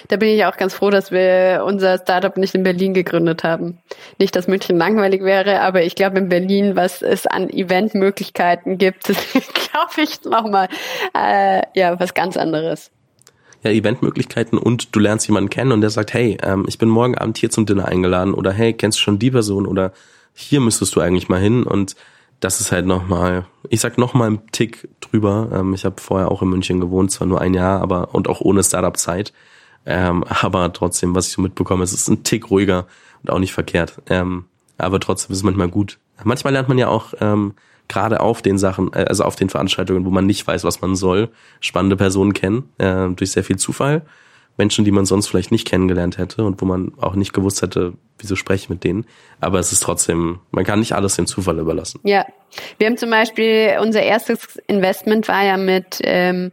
[0.07, 3.79] da bin ich auch ganz froh, dass wir unser Startup nicht in Berlin gegründet haben.
[4.19, 9.05] Nicht, dass München langweilig wäre, aber ich glaube in Berlin, was es an Eventmöglichkeiten gibt,
[9.33, 10.67] glaube ich nochmal
[11.15, 12.91] äh, ja was ganz anderes.
[13.63, 17.17] Ja, Eventmöglichkeiten und du lernst jemanden kennen und der sagt, hey, ähm, ich bin morgen
[17.17, 19.93] Abend hier zum Dinner eingeladen oder hey, kennst du schon die Person oder
[20.33, 21.95] hier müsstest du eigentlich mal hin und
[22.39, 25.49] das ist halt nochmal, ich sag nochmal einen Tick drüber.
[25.51, 28.41] Ähm, ich habe vorher auch in München gewohnt, zwar nur ein Jahr, aber und auch
[28.41, 29.33] ohne Startup-Zeit.
[29.85, 32.87] Ähm, aber trotzdem, was ich so mitbekomme, es ist ein Tick ruhiger
[33.23, 34.01] und auch nicht verkehrt.
[34.09, 34.45] Ähm,
[34.77, 35.97] aber trotzdem ist es manchmal gut.
[36.23, 37.53] Manchmal lernt man ja auch ähm,
[37.87, 40.95] gerade auf den Sachen, äh, also auf den Veranstaltungen, wo man nicht weiß, was man
[40.95, 44.03] soll, spannende Personen kennen, äh, durch sehr viel Zufall.
[44.57, 47.93] Menschen, die man sonst vielleicht nicht kennengelernt hätte und wo man auch nicht gewusst hätte,
[48.19, 49.05] wieso spreche ich mit denen.
[49.39, 51.99] Aber es ist trotzdem, man kann nicht alles dem Zufall überlassen.
[52.03, 52.25] Ja,
[52.77, 56.51] wir haben zum Beispiel, unser erstes Investment war ja mit ähm,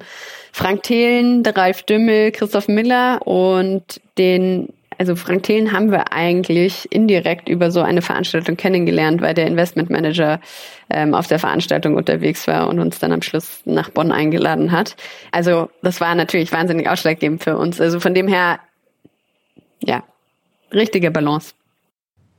[0.52, 7.48] Frank Thelen, Ralf Dümmel, Christoph Miller und den also Frank Thelen haben wir eigentlich indirekt
[7.48, 10.40] über so eine Veranstaltung kennengelernt, weil der Investmentmanager
[10.90, 14.96] ähm, auf der Veranstaltung unterwegs war und uns dann am Schluss nach Bonn eingeladen hat.
[15.32, 17.80] Also das war natürlich wahnsinnig ausschlaggebend für uns.
[17.80, 18.60] Also von dem her,
[19.80, 20.02] ja,
[20.72, 21.54] richtige Balance.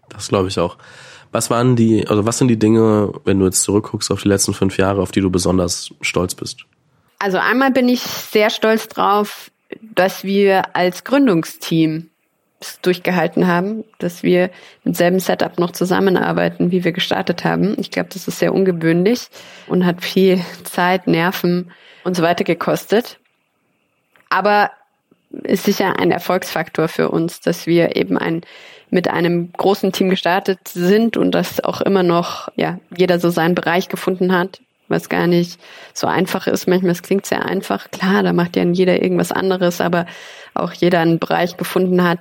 [0.10, 0.78] Das glaube ich auch.
[1.32, 4.54] Was waren die, also was sind die Dinge, wenn du jetzt zurückguckst auf die letzten
[4.54, 6.66] fünf Jahre, auf die du besonders stolz bist?
[7.20, 12.10] Also einmal bin ich sehr stolz drauf, dass wir als Gründungsteam
[12.82, 14.50] durchgehalten haben, dass wir
[14.84, 17.76] mit selben Setup noch zusammenarbeiten, wie wir gestartet haben.
[17.80, 19.28] Ich glaube, das ist sehr ungewöhnlich
[19.68, 21.72] und hat viel Zeit, Nerven
[22.04, 23.20] und so weiter gekostet.
[24.30, 24.72] Aber
[25.44, 28.42] ist sicher ein Erfolgsfaktor für uns, dass wir eben ein
[28.90, 33.56] mit einem großen Team gestartet sind und dass auch immer noch ja jeder so seinen
[33.56, 35.60] Bereich gefunden hat was gar nicht
[35.94, 36.68] so einfach ist.
[36.68, 37.90] Manchmal es klingt sehr einfach.
[37.92, 40.06] Klar, da macht ja jeder irgendwas anderes, aber
[40.54, 42.20] auch jeder einen Bereich gefunden hat,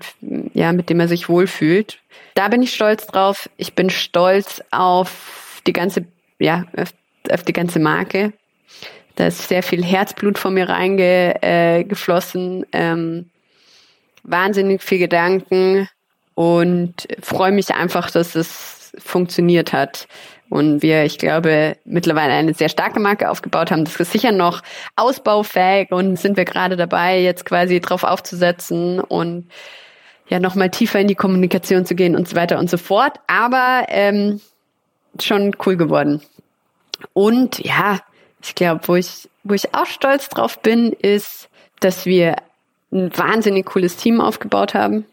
[0.54, 1.98] ja, mit dem er sich wohlfühlt.
[2.34, 3.48] Da bin ich stolz drauf.
[3.56, 6.04] Ich bin stolz auf die ganze,
[6.38, 8.32] ja, auf, die ganze Marke.
[9.16, 12.64] Da ist sehr viel Herzblut von mir reingeflossen.
[12.64, 13.30] Äh, ähm,
[14.24, 15.88] wahnsinnig viel Gedanken
[16.34, 20.08] und freue mich einfach, dass es funktioniert hat
[20.54, 23.84] und wir, ich glaube, mittlerweile eine sehr starke Marke aufgebaut haben.
[23.84, 24.62] Das ist sicher noch
[24.94, 29.50] ausbaufähig und sind wir gerade dabei, jetzt quasi drauf aufzusetzen und
[30.28, 33.18] ja nochmal tiefer in die Kommunikation zu gehen und so weiter und so fort.
[33.26, 34.40] Aber ähm,
[35.20, 36.22] schon cool geworden.
[37.14, 37.98] Und ja,
[38.40, 41.48] ich glaube, wo ich, wo ich auch stolz drauf bin, ist,
[41.80, 42.36] dass wir
[42.92, 45.04] ein wahnsinnig cooles Team aufgebaut haben.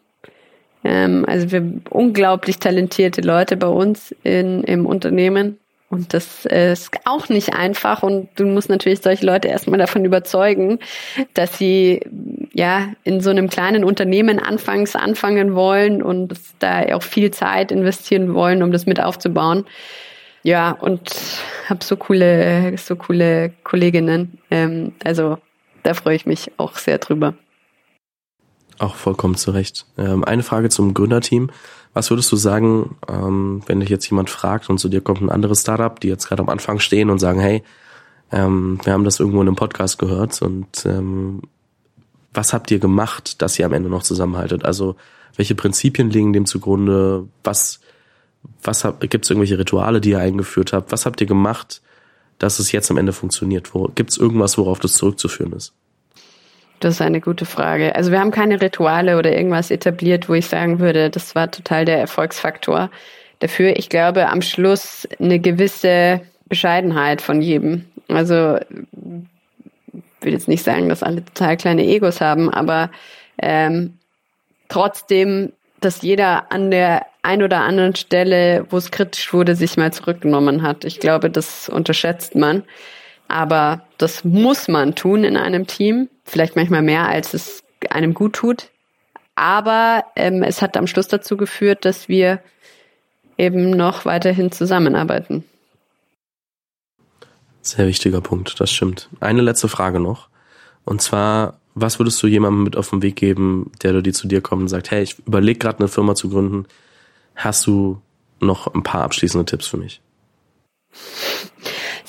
[0.84, 5.58] Ähm, also wir haben unglaublich talentierte Leute bei uns in, im Unternehmen.
[5.90, 8.02] Und das ist auch nicht einfach.
[8.02, 10.80] Und du musst natürlich solche Leute erstmal davon überzeugen,
[11.34, 12.00] dass sie
[12.54, 18.34] ja in so einem kleinen Unternehmen anfangs anfangen wollen und da auch viel Zeit investieren
[18.34, 19.66] wollen, um das mit aufzubauen.
[20.44, 21.12] Ja, und
[21.68, 24.40] habe so coole, so coole Kolleginnen.
[24.50, 25.40] Ähm, also
[25.84, 27.34] da freue ich mich auch sehr drüber.
[28.82, 29.86] Auch vollkommen zu Recht.
[29.96, 31.52] Ähm, eine Frage zum Gründerteam.
[31.94, 35.30] Was würdest du sagen, ähm, wenn dich jetzt jemand fragt und zu dir kommt ein
[35.30, 37.62] anderes Startup, die jetzt gerade am Anfang stehen und sagen, hey,
[38.32, 41.44] ähm, wir haben das irgendwo in einem Podcast gehört und ähm,
[42.34, 44.66] was habt ihr gemacht, dass ihr am Ende noch zusammenhaltet?
[44.66, 44.96] Also
[45.36, 47.28] welche Prinzipien liegen dem zugrunde?
[47.44, 47.82] Was,
[48.64, 50.92] was gibt es irgendwelche Rituale, die ihr eingeführt habt?
[50.92, 51.84] Was habt ihr gemacht,
[52.40, 53.72] dass es jetzt am Ende funktioniert?
[53.94, 55.72] Gibt es irgendwas, worauf das zurückzuführen ist?
[56.82, 57.96] Das ist eine gute Frage.
[57.96, 61.86] Also wir haben keine Rituale oder irgendwas etabliert, wo ich sagen würde, das war total
[61.86, 62.90] der Erfolgsfaktor
[63.38, 63.78] dafür.
[63.78, 67.86] Ich glaube, am Schluss eine gewisse Bescheidenheit von jedem.
[68.08, 72.90] Also ich will jetzt nicht sagen, dass alle total kleine Egos haben, aber
[73.38, 74.00] ähm,
[74.68, 79.94] trotzdem, dass jeder an der ein oder anderen Stelle, wo es kritisch wurde, sich mal
[79.94, 80.84] zurückgenommen hat.
[80.84, 82.64] Ich glaube, das unterschätzt man.
[83.32, 86.10] Aber das muss man tun in einem Team.
[86.26, 88.70] Vielleicht manchmal mehr, als es einem gut tut.
[89.36, 92.42] Aber ähm, es hat am Schluss dazu geführt, dass wir
[93.38, 95.46] eben noch weiterhin zusammenarbeiten.
[97.62, 99.08] Sehr wichtiger Punkt, das stimmt.
[99.22, 100.28] Eine letzte Frage noch.
[100.84, 104.42] Und zwar, was würdest du jemandem mit auf den Weg geben, der die zu dir
[104.42, 106.66] kommt und sagt, hey, ich überlege gerade eine Firma zu gründen.
[107.36, 108.02] Hast du
[108.42, 110.02] noch ein paar abschließende Tipps für mich?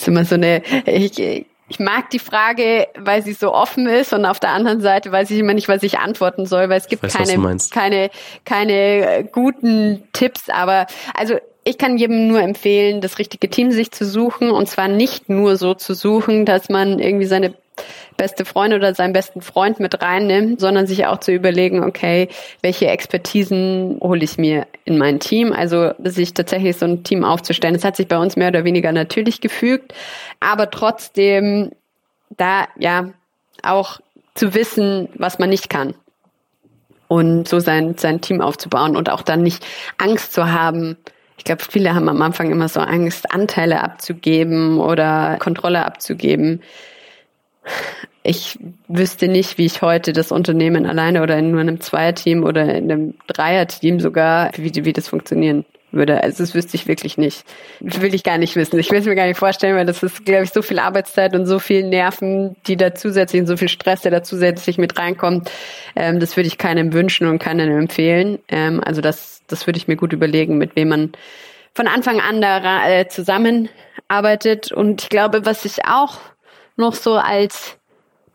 [0.02, 4.26] Ist immer so eine, ich, ich mag die Frage, weil sie so offen ist und
[4.26, 7.04] auf der anderen Seite weiß ich immer nicht, was ich antworten soll, weil es gibt
[7.04, 8.10] weiß, keine, keine,
[8.44, 14.04] keine guten Tipps, aber also ich kann jedem nur empfehlen, das richtige Team sich zu
[14.04, 17.54] suchen und zwar nicht nur so zu suchen, dass man irgendwie seine
[18.16, 22.28] beste Freundin oder seinen besten Freund mit reinnimmt, sondern sich auch zu überlegen, okay,
[22.62, 25.52] welche Expertisen hole ich mir in mein Team?
[25.52, 27.74] Also sich tatsächlich so ein Team aufzustellen.
[27.74, 29.94] Das hat sich bei uns mehr oder weniger natürlich gefügt,
[30.40, 31.72] aber trotzdem
[32.30, 33.10] da ja
[33.62, 34.00] auch
[34.34, 35.94] zu wissen, was man nicht kann
[37.08, 39.66] und so sein, sein Team aufzubauen und auch dann nicht
[39.98, 40.96] Angst zu haben,
[41.42, 46.62] ich glaube, viele haben am Anfang immer so Angst, Anteile abzugeben oder Kontrolle abzugeben.
[48.24, 52.62] Ich wüsste nicht, wie ich heute das Unternehmen alleine oder in nur einem Zweierteam oder
[52.74, 56.22] in einem Dreierteam sogar, wie, wie das funktionieren würde.
[56.22, 57.44] Also das wüsste ich wirklich nicht.
[57.80, 58.78] Das will ich gar nicht wissen.
[58.78, 61.34] Ich will es mir gar nicht vorstellen, weil das ist, glaube ich, so viel Arbeitszeit
[61.34, 64.98] und so viel Nerven, die da zusätzlich und so viel Stress, der da zusätzlich mit
[64.98, 65.50] reinkommt.
[65.94, 68.38] Ähm, das würde ich keinem wünschen und keinem empfehlen.
[68.48, 71.12] Ähm, also das, das würde ich mir gut überlegen, mit wem man
[71.74, 74.72] von Anfang an da äh, zusammenarbeitet.
[74.72, 76.18] Und ich glaube, was ich auch
[76.76, 77.76] noch so als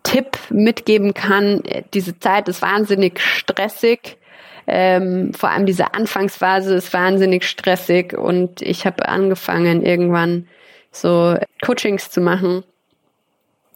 [0.04, 4.18] Tipp mitgeben kann, äh, diese Zeit ist wahnsinnig stressig.
[4.66, 8.18] Ähm, vor allem diese Anfangsphase ist wahnsinnig stressig.
[8.18, 10.48] Und ich habe angefangen irgendwann
[10.92, 12.64] so Coachings zu machen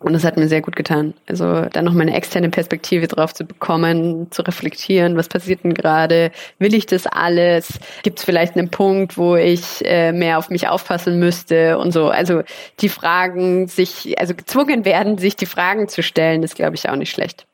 [0.01, 1.13] und das hat mir sehr gut getan.
[1.27, 5.75] Also da noch mal eine externe Perspektive drauf zu bekommen, zu reflektieren, was passiert denn
[5.75, 6.31] gerade?
[6.57, 7.79] Will ich das alles?
[8.01, 12.09] Gibt es vielleicht einen Punkt, wo ich äh, mehr auf mich aufpassen müsste und so?
[12.09, 12.41] Also
[12.79, 16.95] die Fragen sich, also gezwungen werden, sich die Fragen zu stellen, ist glaube ich auch
[16.95, 17.45] nicht schlecht.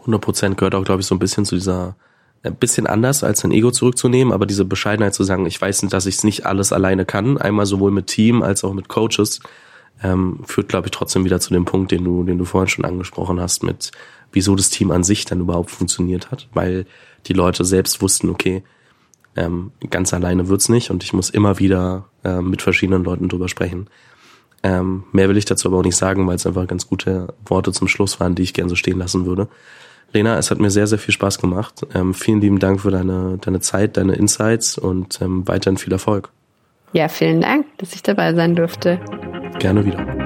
[0.00, 1.96] 100 Prozent gehört auch, glaube ich, so ein bisschen zu dieser,
[2.44, 6.06] ein bisschen anders als ein Ego zurückzunehmen, aber diese Bescheidenheit zu sagen, ich weiß, dass
[6.06, 9.40] ich es nicht alles alleine kann, einmal sowohl mit Team als auch mit Coaches,
[10.02, 12.84] ähm, führt, glaube ich, trotzdem wieder zu dem Punkt, den du, den du vorhin schon
[12.84, 13.90] angesprochen hast, mit
[14.32, 16.86] wieso das Team an sich dann überhaupt funktioniert hat, weil
[17.26, 18.62] die Leute selbst wussten, okay,
[19.36, 23.48] ähm, ganz alleine wird's nicht und ich muss immer wieder äh, mit verschiedenen Leuten drüber
[23.48, 23.88] sprechen.
[24.62, 27.72] Ähm, mehr will ich dazu aber auch nicht sagen, weil es einfach ganz gute Worte
[27.72, 29.48] zum Schluss waren, die ich gerne so stehen lassen würde.
[30.12, 31.86] Lena, es hat mir sehr, sehr viel Spaß gemacht.
[31.94, 36.30] Ähm, vielen lieben Dank für deine, deine Zeit, deine Insights und ähm, weiterhin viel Erfolg.
[36.92, 38.98] Ja, vielen Dank, dass ich dabei sein durfte.
[39.58, 40.18] Gerne wieder.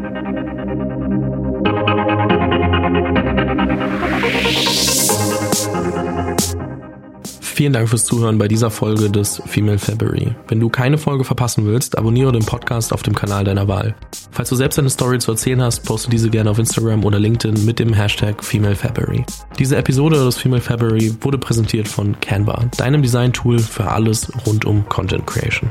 [7.41, 10.35] Vielen Dank fürs Zuhören bei dieser Folge des Female February.
[10.49, 13.95] Wenn du keine Folge verpassen willst, abonniere den Podcast auf dem Kanal deiner Wahl.
[14.31, 17.67] Falls du selbst eine Story zu erzählen hast, poste diese gerne auf Instagram oder LinkedIn
[17.67, 19.25] mit dem Hashtag Female February.
[19.59, 24.89] Diese Episode des Female February wurde präsentiert von Canva, deinem Design-Tool für alles rund um
[24.89, 25.71] Content Creation.